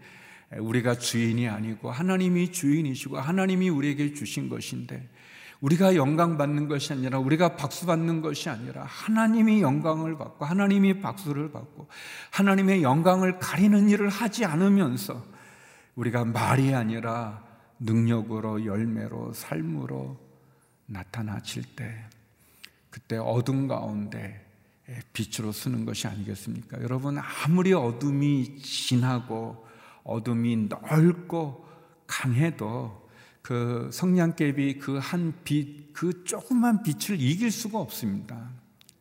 우리가 0.57 0.95
주인이 0.95 1.47
아니고 1.47 1.91
하나님이 1.91 2.51
주인이시고 2.51 3.17
하나님이 3.17 3.69
우리에게 3.69 4.13
주신 4.13 4.49
것인데 4.49 5.09
우리가 5.63 5.95
영광 5.95 6.37
받는 6.37 6.67
것이 6.67 6.91
아니라 6.91 7.19
우리가 7.19 7.55
박수 7.55 7.85
받는 7.85 8.21
것이 8.21 8.49
아니라 8.49 8.83
하나님이 8.83 9.61
영광을 9.61 10.17
받고 10.17 10.43
하나님이 10.43 10.99
박수를 10.99 11.53
받고 11.53 11.87
하나님의 12.31 12.83
영광을 12.83 13.39
가리는 13.39 13.87
일을 13.89 14.09
하지 14.09 14.43
않으면서 14.43 15.23
우리가 15.95 16.25
말이 16.25 16.75
아니라 16.75 17.41
능력으로 17.79 18.65
열매로 18.65 19.31
삶으로 19.31 20.17
나타나칠 20.85 21.63
때 21.77 22.09
그때 22.89 23.15
어둠 23.15 23.69
가운데 23.69 24.45
빛으로 25.13 25.53
쓰는 25.53 25.85
것이 25.85 26.07
아니겠습니까? 26.07 26.81
여러분 26.81 27.17
아무리 27.17 27.71
어둠이 27.71 28.59
진하고 28.59 29.65
어둠이 30.03 30.67
넓고 30.67 31.65
강해도 32.05 33.02
그 33.43 33.89
성냥개비 33.91 34.79
그 34.79 34.97
한 34.99 35.33
빛, 35.43 35.91
그 35.91 36.23
조그만 36.23 36.81
빛을 36.81 37.19
이길 37.19 37.51
수가 37.51 37.77
없습니다. 37.77 38.49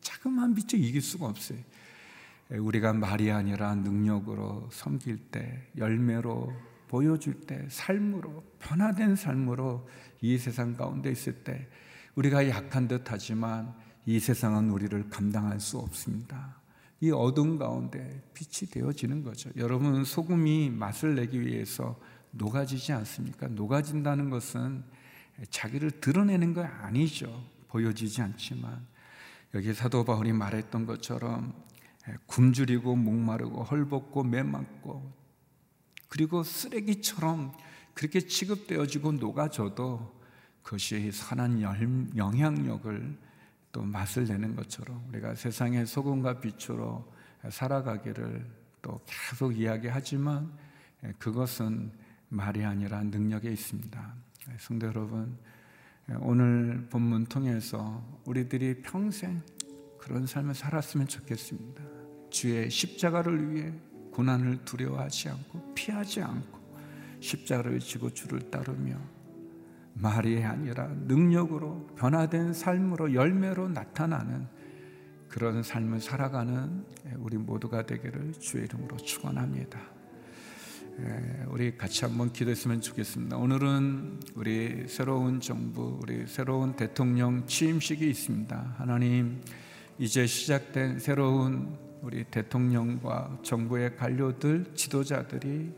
자그마한 0.00 0.54
빛을 0.54 0.84
이길 0.84 1.00
수가 1.00 1.26
없어요. 1.26 1.58
우리가 2.50 2.92
말이 2.92 3.30
아니라 3.30 3.76
능력으로 3.76 4.68
섬길 4.72 5.30
때, 5.30 5.70
열매로 5.78 6.52
보여줄 6.88 7.42
때, 7.42 7.66
삶으로, 7.70 8.42
변화된 8.58 9.14
삶으로 9.14 9.88
이 10.20 10.36
세상 10.36 10.74
가운데 10.74 11.10
있을 11.12 11.44
때, 11.44 11.68
우리가 12.16 12.48
약한 12.48 12.88
듯 12.88 13.04
하지만 13.06 13.72
이 14.04 14.18
세상은 14.18 14.70
우리를 14.70 15.08
감당할 15.08 15.60
수 15.60 15.78
없습니다. 15.78 16.60
이 17.00 17.12
어둠 17.12 17.58
가운데 17.58 18.22
빛이 18.34 18.68
되어지는 18.70 19.22
거죠. 19.22 19.50
여러분, 19.56 20.04
소금이 20.04 20.70
맛을 20.70 21.14
내기 21.14 21.40
위해서 21.40 21.98
녹아지지 22.32 22.92
않습니까? 22.92 23.46
녹아진다는 23.48 24.30
것은 24.30 24.84
자기를 25.50 26.00
드러내는 26.00 26.54
거 26.54 26.62
아니죠. 26.62 27.44
보여지지 27.68 28.20
않지만 28.20 28.86
여기 29.54 29.72
사도 29.72 30.04
바울이 30.04 30.32
말했던 30.32 30.86
것처럼 30.86 31.54
굶주리고 32.26 32.96
목마르고 32.96 33.62
헐벗고 33.64 34.24
매맞고 34.24 35.12
그리고 36.08 36.42
쓰레기처럼 36.42 37.56
그렇게 37.94 38.20
취급되어지고 38.20 39.12
녹아져도 39.12 40.20
그것이 40.62 41.10
선한 41.12 41.62
영향력을 42.16 43.18
또 43.72 43.82
맛을 43.82 44.24
내는 44.26 44.54
것처럼 44.54 45.04
우리가 45.08 45.34
세상의 45.34 45.86
소금과 45.86 46.40
빛으로 46.40 47.10
살아가기를 47.50 48.46
또 48.82 49.00
계속 49.06 49.58
이야기하지만 49.58 50.52
그것은 51.18 51.90
말이 52.32 52.64
아니라 52.64 53.02
능력에 53.02 53.50
있습니다. 53.50 54.14
성도 54.58 54.86
여러분, 54.86 55.36
오늘 56.20 56.86
본문 56.88 57.26
통해서 57.26 58.02
우리들이 58.24 58.80
평생 58.80 59.42
그런 59.98 60.26
삶을 60.26 60.54
살았으면 60.54 61.08
좋겠습니다. 61.08 61.82
주의 62.30 62.70
십자가를 62.70 63.52
위해 63.52 63.70
고난을 64.12 64.64
두려워하지 64.64 65.28
않고 65.28 65.74
피하지 65.74 66.22
않고 66.22 66.58
십자가를 67.20 67.80
지고 67.80 68.08
주를 68.08 68.50
따르며 68.50 68.96
말이 69.92 70.42
아니라 70.42 70.86
능력으로 70.88 71.86
변화된 71.98 72.54
삶으로 72.54 73.12
열매로 73.12 73.68
나타나는 73.68 74.46
그런 75.28 75.62
삶을 75.62 76.00
살아가는 76.00 76.86
우리 77.18 77.36
모두가 77.36 77.84
되기를 77.84 78.32
주의 78.32 78.64
이름으로 78.64 78.96
축원합니다. 78.96 80.01
우리 81.48 81.76
같이 81.76 82.04
한번 82.04 82.32
기도했으면 82.32 82.80
좋겠습니다. 82.80 83.36
오늘은 83.36 84.20
우리 84.34 84.84
새로운 84.88 85.40
정부, 85.40 85.98
우리 86.02 86.26
새로운 86.26 86.74
대통령 86.74 87.46
취임식이 87.46 88.08
있습니다. 88.08 88.74
하나님, 88.76 89.40
이제 89.98 90.26
시작된 90.26 90.98
새로운 90.98 91.76
우리 92.02 92.24
대통령과 92.24 93.38
정부의 93.42 93.96
관료들, 93.96 94.72
지도자들이 94.74 95.72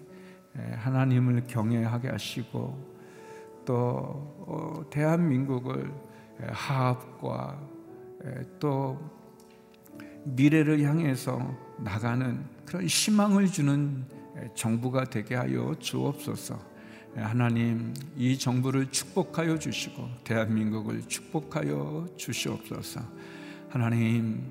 하나님을 0.55 1.47
경외하게 1.47 2.09
하시고 2.09 2.95
또 3.65 3.75
어, 4.47 4.85
대한민국을 4.91 5.93
화합과 6.49 7.61
또 8.59 8.99
미래를 10.25 10.83
향해서 10.83 11.57
나가는 11.79 12.45
그런 12.65 12.85
희망을 12.87 13.47
주는 13.47 14.05
정부가 14.55 15.05
되게 15.05 15.35
하여 15.35 15.75
주옵소서. 15.79 16.75
하나님 17.17 17.95
이 18.17 18.37
정부를 18.37 18.91
축복하여 18.91 19.59
주시고 19.59 20.09
대한민국을 20.25 21.03
축복하여 21.07 22.09
주시옵소서. 22.17 23.01
하나님 23.69 24.49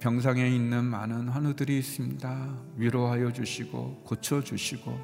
병상에 0.00 0.48
있는 0.48 0.84
많은 0.84 1.28
환우들이 1.28 1.78
있습니다. 1.78 2.56
위로하여 2.76 3.32
주시고 3.32 4.02
고쳐 4.04 4.42
주시고 4.42 4.98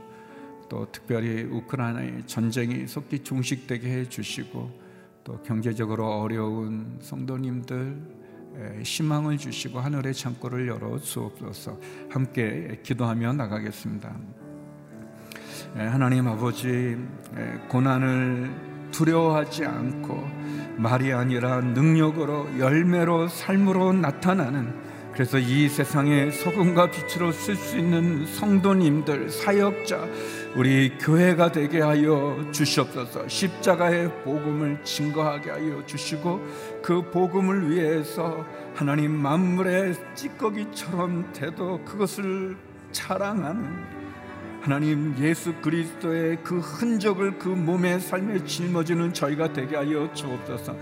또 0.68 0.90
특별히 0.90 1.42
우크라이나의 1.42 2.26
전쟁이 2.26 2.86
속히 2.86 3.20
종식되게 3.20 3.88
해 3.88 4.08
주시고 4.08 4.86
또 5.22 5.42
경제적으로 5.42 6.20
어려운 6.20 6.98
성도님들 7.00 8.25
희망을 8.82 9.38
주시고 9.38 9.80
하늘의 9.80 10.14
창고를 10.14 10.68
열어 10.68 10.98
주옵소서. 10.98 11.78
함께 12.10 12.80
기도하며 12.82 13.34
나가겠습니다. 13.34 14.16
하나님 15.74 16.26
아버지 16.26 16.96
고난을 17.68 18.50
두려워하지 18.92 19.64
않고 19.66 20.26
말이 20.76 21.12
아니라 21.12 21.60
능력으로 21.60 22.58
열매로 22.58 23.28
삶으로 23.28 23.92
나타나는 23.92 24.86
그래서 25.12 25.38
이 25.38 25.68
세상에 25.68 26.30
소금과 26.30 26.90
빛으로 26.90 27.32
쓸 27.32 27.56
수 27.56 27.78
있는 27.78 28.26
성도님들, 28.26 29.30
사역자, 29.30 30.06
우리 30.56 30.96
교회가 30.98 31.52
되게 31.52 31.82
하여 31.82 32.42
주시옵소서. 32.50 33.28
십자가의 33.28 34.22
복음을 34.22 34.82
증거하게 34.84 35.50
하여 35.50 35.84
주시고 35.84 36.40
그 36.82 37.02
복음을 37.10 37.70
위해서 37.70 38.42
하나님 38.74 39.12
만물의 39.12 39.94
찌꺼기처럼 40.14 41.30
돼도 41.34 41.84
그것을 41.84 42.56
자랑하는 42.90 43.96
하나님 44.62 45.14
예수 45.20 45.52
그리스도의 45.60 46.38
그 46.42 46.58
흔적을 46.58 47.38
그 47.38 47.48
몸의 47.48 48.00
삶에 48.00 48.42
짊어지는 48.44 49.12
저희가 49.12 49.52
되게 49.52 49.76
하여 49.76 50.10
주옵소서. 50.14 50.74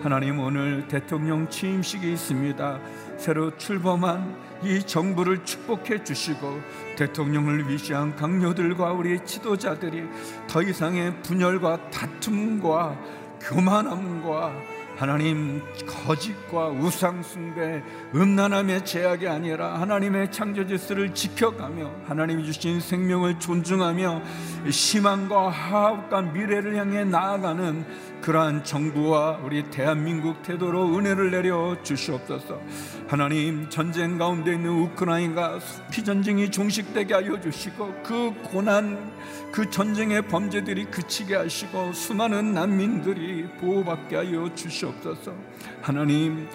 하나님 0.00 0.38
오늘 0.38 0.88
대통령 0.88 1.46
취임식이 1.50 2.10
있습니다. 2.12 2.80
새로 3.18 3.54
출범한 3.58 4.47
이 4.62 4.82
정부를 4.82 5.44
축복해 5.44 6.02
주시고 6.02 6.60
대통령을 6.96 7.68
위시한 7.68 8.14
강요들과 8.16 8.92
우리 8.92 9.24
지도자들이 9.24 10.04
더 10.48 10.62
이상의 10.62 11.22
분열과 11.22 11.90
다툼과 11.90 12.98
교만함과 13.40 14.77
하나님 14.98 15.62
거짓과 15.86 16.70
우상숭배 16.70 17.84
음란함의 18.16 18.84
제약이 18.84 19.28
아니라 19.28 19.80
하나님의 19.80 20.32
창조 20.32 20.66
질서를 20.66 21.14
지켜가며 21.14 21.88
하나님이 22.08 22.44
주신 22.44 22.80
생명을 22.80 23.38
존중하며 23.38 24.22
희망과 24.68 25.50
화합과 25.50 26.22
미래를 26.22 26.74
향해 26.74 27.04
나아가는 27.04 27.86
그러한 28.22 28.64
정부와 28.64 29.38
우리 29.44 29.70
대한민국 29.70 30.42
태도로 30.42 30.98
은혜를 30.98 31.30
내려 31.30 31.80
주시옵소서. 31.84 32.60
하나님 33.06 33.70
전쟁 33.70 34.18
가운데 34.18 34.52
있는 34.52 34.70
우크라이나가 34.70 35.60
속히 35.60 36.02
전쟁이 36.02 36.50
종식되게 36.50 37.14
하여 37.14 37.40
주시고 37.40 38.02
그 38.02 38.34
고난 38.42 39.12
그 39.52 39.70
전쟁의 39.70 40.22
범죄들이 40.22 40.86
그치게 40.86 41.36
하시고 41.36 41.92
수많은 41.92 42.52
난민들이 42.52 43.46
보호받게 43.60 44.16
하여 44.16 44.52
주시 44.54 44.87
옵소서. 44.88 45.34
하나님 45.82 46.48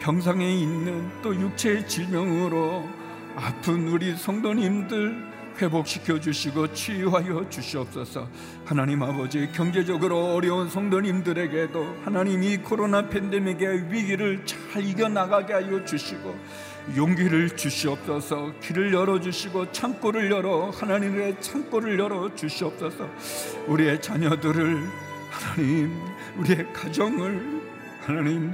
병상에 0.00 0.54
있는 0.54 1.10
또 1.22 1.34
육체의 1.34 1.88
질병으로 1.88 2.88
아픈 3.36 3.88
우리 3.88 4.16
성도님들 4.16 5.36
회복시켜 5.60 6.20
주시고 6.20 6.72
치유하여 6.72 7.48
주시옵소서. 7.48 8.28
하나님 8.64 9.02
아버지 9.02 9.48
경제적으로 9.52 10.34
어려운 10.34 10.68
성도님들에게도 10.68 11.96
하나님 12.04 12.42
이 12.42 12.58
코로나 12.58 13.08
팬데믹의 13.08 13.90
위기를 13.90 14.44
잘 14.44 14.84
이겨 14.84 15.08
나가게 15.08 15.54
하여 15.54 15.84
주시고 15.84 16.36
용기를 16.96 17.56
주시옵소서. 17.56 18.52
길을 18.60 18.92
열어 18.92 19.18
주시고 19.18 19.72
창고를 19.72 20.30
열어 20.30 20.70
하나님의 20.70 21.40
창고를 21.40 21.98
열어 21.98 22.34
주시옵소서. 22.34 23.08
우리의 23.66 24.00
자녀들을 24.00 24.82
하나님 25.30 25.98
우리의 26.38 26.72
가정을 26.72 27.66
하나님 28.06 28.52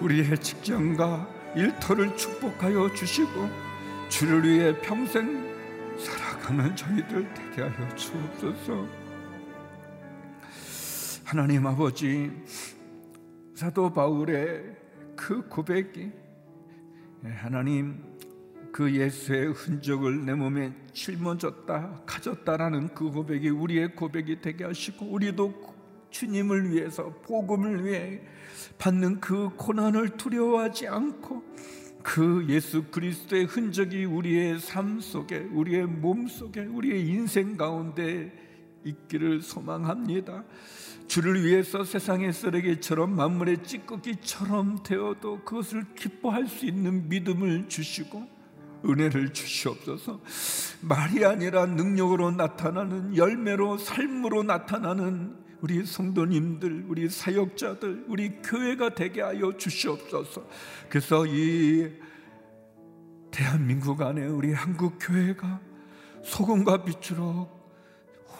우리의 0.00 0.36
직장과 0.36 1.54
일터를 1.54 2.16
축복하여 2.16 2.92
주시고 2.92 3.48
주를 4.08 4.42
위해 4.42 4.76
평생 4.80 5.48
살아가는 5.96 6.74
저희들 6.74 7.32
되게 7.34 7.62
하여 7.62 7.94
주옵소서. 7.94 8.84
하나님 11.22 11.64
아버지 11.68 12.32
사도 13.54 13.92
바울의 13.92 14.76
그 15.14 15.46
고백이 15.46 16.10
하나님 17.22 18.02
그 18.72 18.92
예수의 18.92 19.52
흔적을 19.52 20.24
내 20.24 20.34
몸에 20.34 20.72
짊어졌다 20.92 22.02
가졌다라는 22.04 22.92
그 22.92 23.08
고백이 23.08 23.50
우리의 23.50 23.94
고백이 23.94 24.40
되게 24.40 24.64
하시고 24.64 25.06
우리도 25.06 25.71
주님을 26.12 26.70
위해서 26.70 27.12
복음을 27.22 27.84
위해 27.84 28.20
받는 28.78 29.20
그 29.20 29.50
고난을 29.56 30.10
두려워하지 30.10 30.86
않고 30.86 31.42
그 32.02 32.44
예수 32.48 32.84
그리스도의 32.84 33.44
흔적이 33.44 34.04
우리의 34.04 34.58
삶 34.58 35.00
속에 35.00 35.38
우리의 35.52 35.86
몸 35.86 36.26
속에 36.26 36.60
우리의 36.60 37.06
인생 37.06 37.56
가운데 37.56 38.32
있기를 38.84 39.40
소망합니다. 39.40 40.44
주를 41.06 41.44
위해서 41.44 41.84
세상의 41.84 42.32
쓰레기처럼 42.32 43.14
만물의 43.14 43.62
찌꺼기처럼 43.64 44.82
되어도 44.82 45.44
그것을 45.44 45.84
기뻐할 45.94 46.46
수 46.48 46.66
있는 46.66 47.08
믿음을 47.08 47.68
주시고 47.68 48.26
은혜를 48.84 49.32
주시옵소서. 49.32 50.20
말이 50.80 51.24
아니라 51.24 51.66
능력으로 51.66 52.32
나타나는 52.32 53.16
열매로 53.16 53.78
삶으로 53.78 54.42
나타나는 54.42 55.41
우리 55.62 55.86
성도님들, 55.86 56.86
우리 56.88 57.08
사역자들, 57.08 58.06
우리 58.08 58.30
교회가 58.42 58.96
되게 58.96 59.22
하여 59.22 59.56
주시옵소서. 59.56 60.44
그래서 60.88 61.24
이 61.24 61.88
대한민국 63.30 64.02
안에 64.02 64.26
우리 64.26 64.52
한국 64.52 64.98
교회가 65.00 65.60
소금과 66.24 66.84
빛으로 66.84 67.48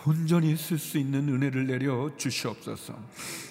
온전히 0.05 0.57
쓸 0.57 0.79
수 0.79 0.99
있는 0.99 1.29
은혜를 1.29 1.69
내려 1.69 2.11
주시옵소서. 2.17 2.99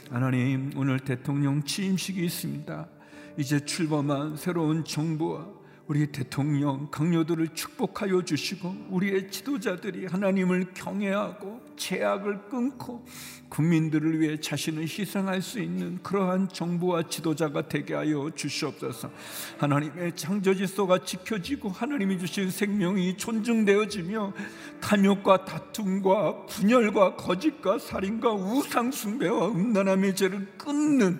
하나님, 0.10 0.74
오늘 0.76 1.00
대통령 1.00 1.64
취임식이 1.64 2.26
있습니다. 2.26 2.90
이제 3.38 3.64
출범한 3.64 4.36
새로운 4.36 4.84
정부와 4.84 5.48
우리 5.92 6.08
대통령 6.08 6.88
강요들을 6.90 7.50
축복하여 7.54 8.24
주시고 8.24 8.88
우리의 8.92 9.30
지도자들이 9.30 10.06
하나님을 10.06 10.72
경외하고 10.74 11.60
제약을 11.76 12.44
끊고 12.48 13.06
국민들을 13.50 14.22
위해 14.22 14.40
자신을 14.40 14.84
희생할 14.84 15.42
수 15.42 15.60
있는 15.60 16.02
그러한 16.02 16.48
정부와 16.48 17.10
지도자가 17.10 17.68
되게 17.68 17.94
하여 17.94 18.32
주시옵소서. 18.34 19.12
하나님의 19.58 20.16
창조 20.16 20.56
질서가 20.56 21.04
지켜지고 21.04 21.68
하나님이 21.68 22.20
주신 22.20 22.50
생명이 22.50 23.18
존중되어지며 23.18 24.32
탐욕과 24.80 25.44
다툼과 25.44 26.46
분열과 26.46 27.18
거짓과 27.18 27.80
살인과 27.80 28.32
우상 28.32 28.94
숭배와 28.94 29.50
음란함의 29.50 30.16
죄를 30.16 30.54
끊는 30.58 31.20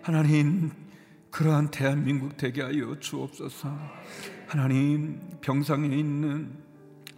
하나님 0.00 0.70
그러한 1.30 1.70
대한민국 1.70 2.36
되게 2.36 2.62
하여 2.62 2.98
주옵소서. 2.98 3.76
하나님 4.46 5.20
병상에 5.40 5.86
있는 5.86 6.52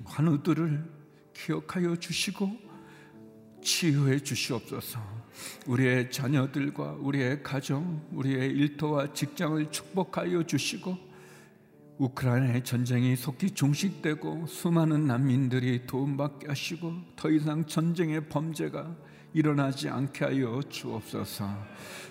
환우들을 0.05 0.85
기억하여 1.35 1.97
주시고 1.97 2.51
치유해 3.63 4.21
주시옵소서. 4.21 5.01
우리의 5.67 6.11
자녀들과 6.11 6.97
우리의 7.01 7.43
가정, 7.43 8.07
우리의 8.13 8.51
일터와 8.51 9.13
직장을 9.15 9.71
축복하여 9.71 10.43
주시고 10.45 11.13
우크라이나의 11.99 12.65
전쟁이 12.65 13.17
속히 13.17 13.53
종식되고 13.53 14.47
수많은 14.47 15.07
난민들이 15.07 15.87
도움받게 15.87 16.49
하시고 16.49 16.95
더 17.17 17.31
이상 17.31 17.65
전쟁의 17.65 18.29
범죄가 18.29 18.95
일어나지 19.35 19.89
않게 19.89 20.25
하여 20.25 20.61
주옵소서. 20.69 21.49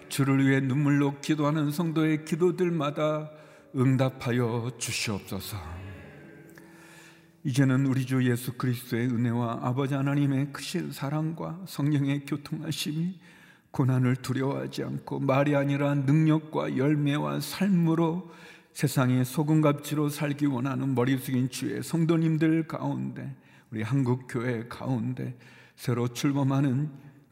주를 0.09 0.45
위해 0.45 0.59
눈물로 0.59 1.19
기도하는 1.21 1.71
성도의 1.71 2.25
기도들마다 2.25 3.29
응답하여 3.75 4.71
주시옵소서. 4.77 5.57
이제는 7.43 7.85
우리 7.87 8.05
주 8.05 8.29
예수 8.29 8.53
그리스도의 8.53 9.07
은혜와 9.07 9.59
아버지 9.63 9.93
하나님의 9.93 10.53
크신 10.53 10.91
사랑과 10.91 11.59
성령의 11.65 12.25
교통하심이 12.25 13.19
고난을 13.71 14.17
두려워하지 14.17 14.83
않고 14.83 15.21
말이 15.21 15.55
아니라 15.55 15.95
능력과 15.95 16.77
열매와 16.77 17.39
삶으로 17.39 18.29
세상의 18.73 19.25
소금값지로 19.25 20.09
살기 20.09 20.45
원하는 20.45 20.93
머리 20.93 21.17
숙인 21.17 21.49
주의 21.49 21.81
성도님들 21.81 22.67
가운데 22.67 23.35
우리 23.71 23.81
한국 23.81 24.27
교회 24.29 24.67
가운데 24.67 25.35
새로 25.75 26.07
출범하는 26.09 26.91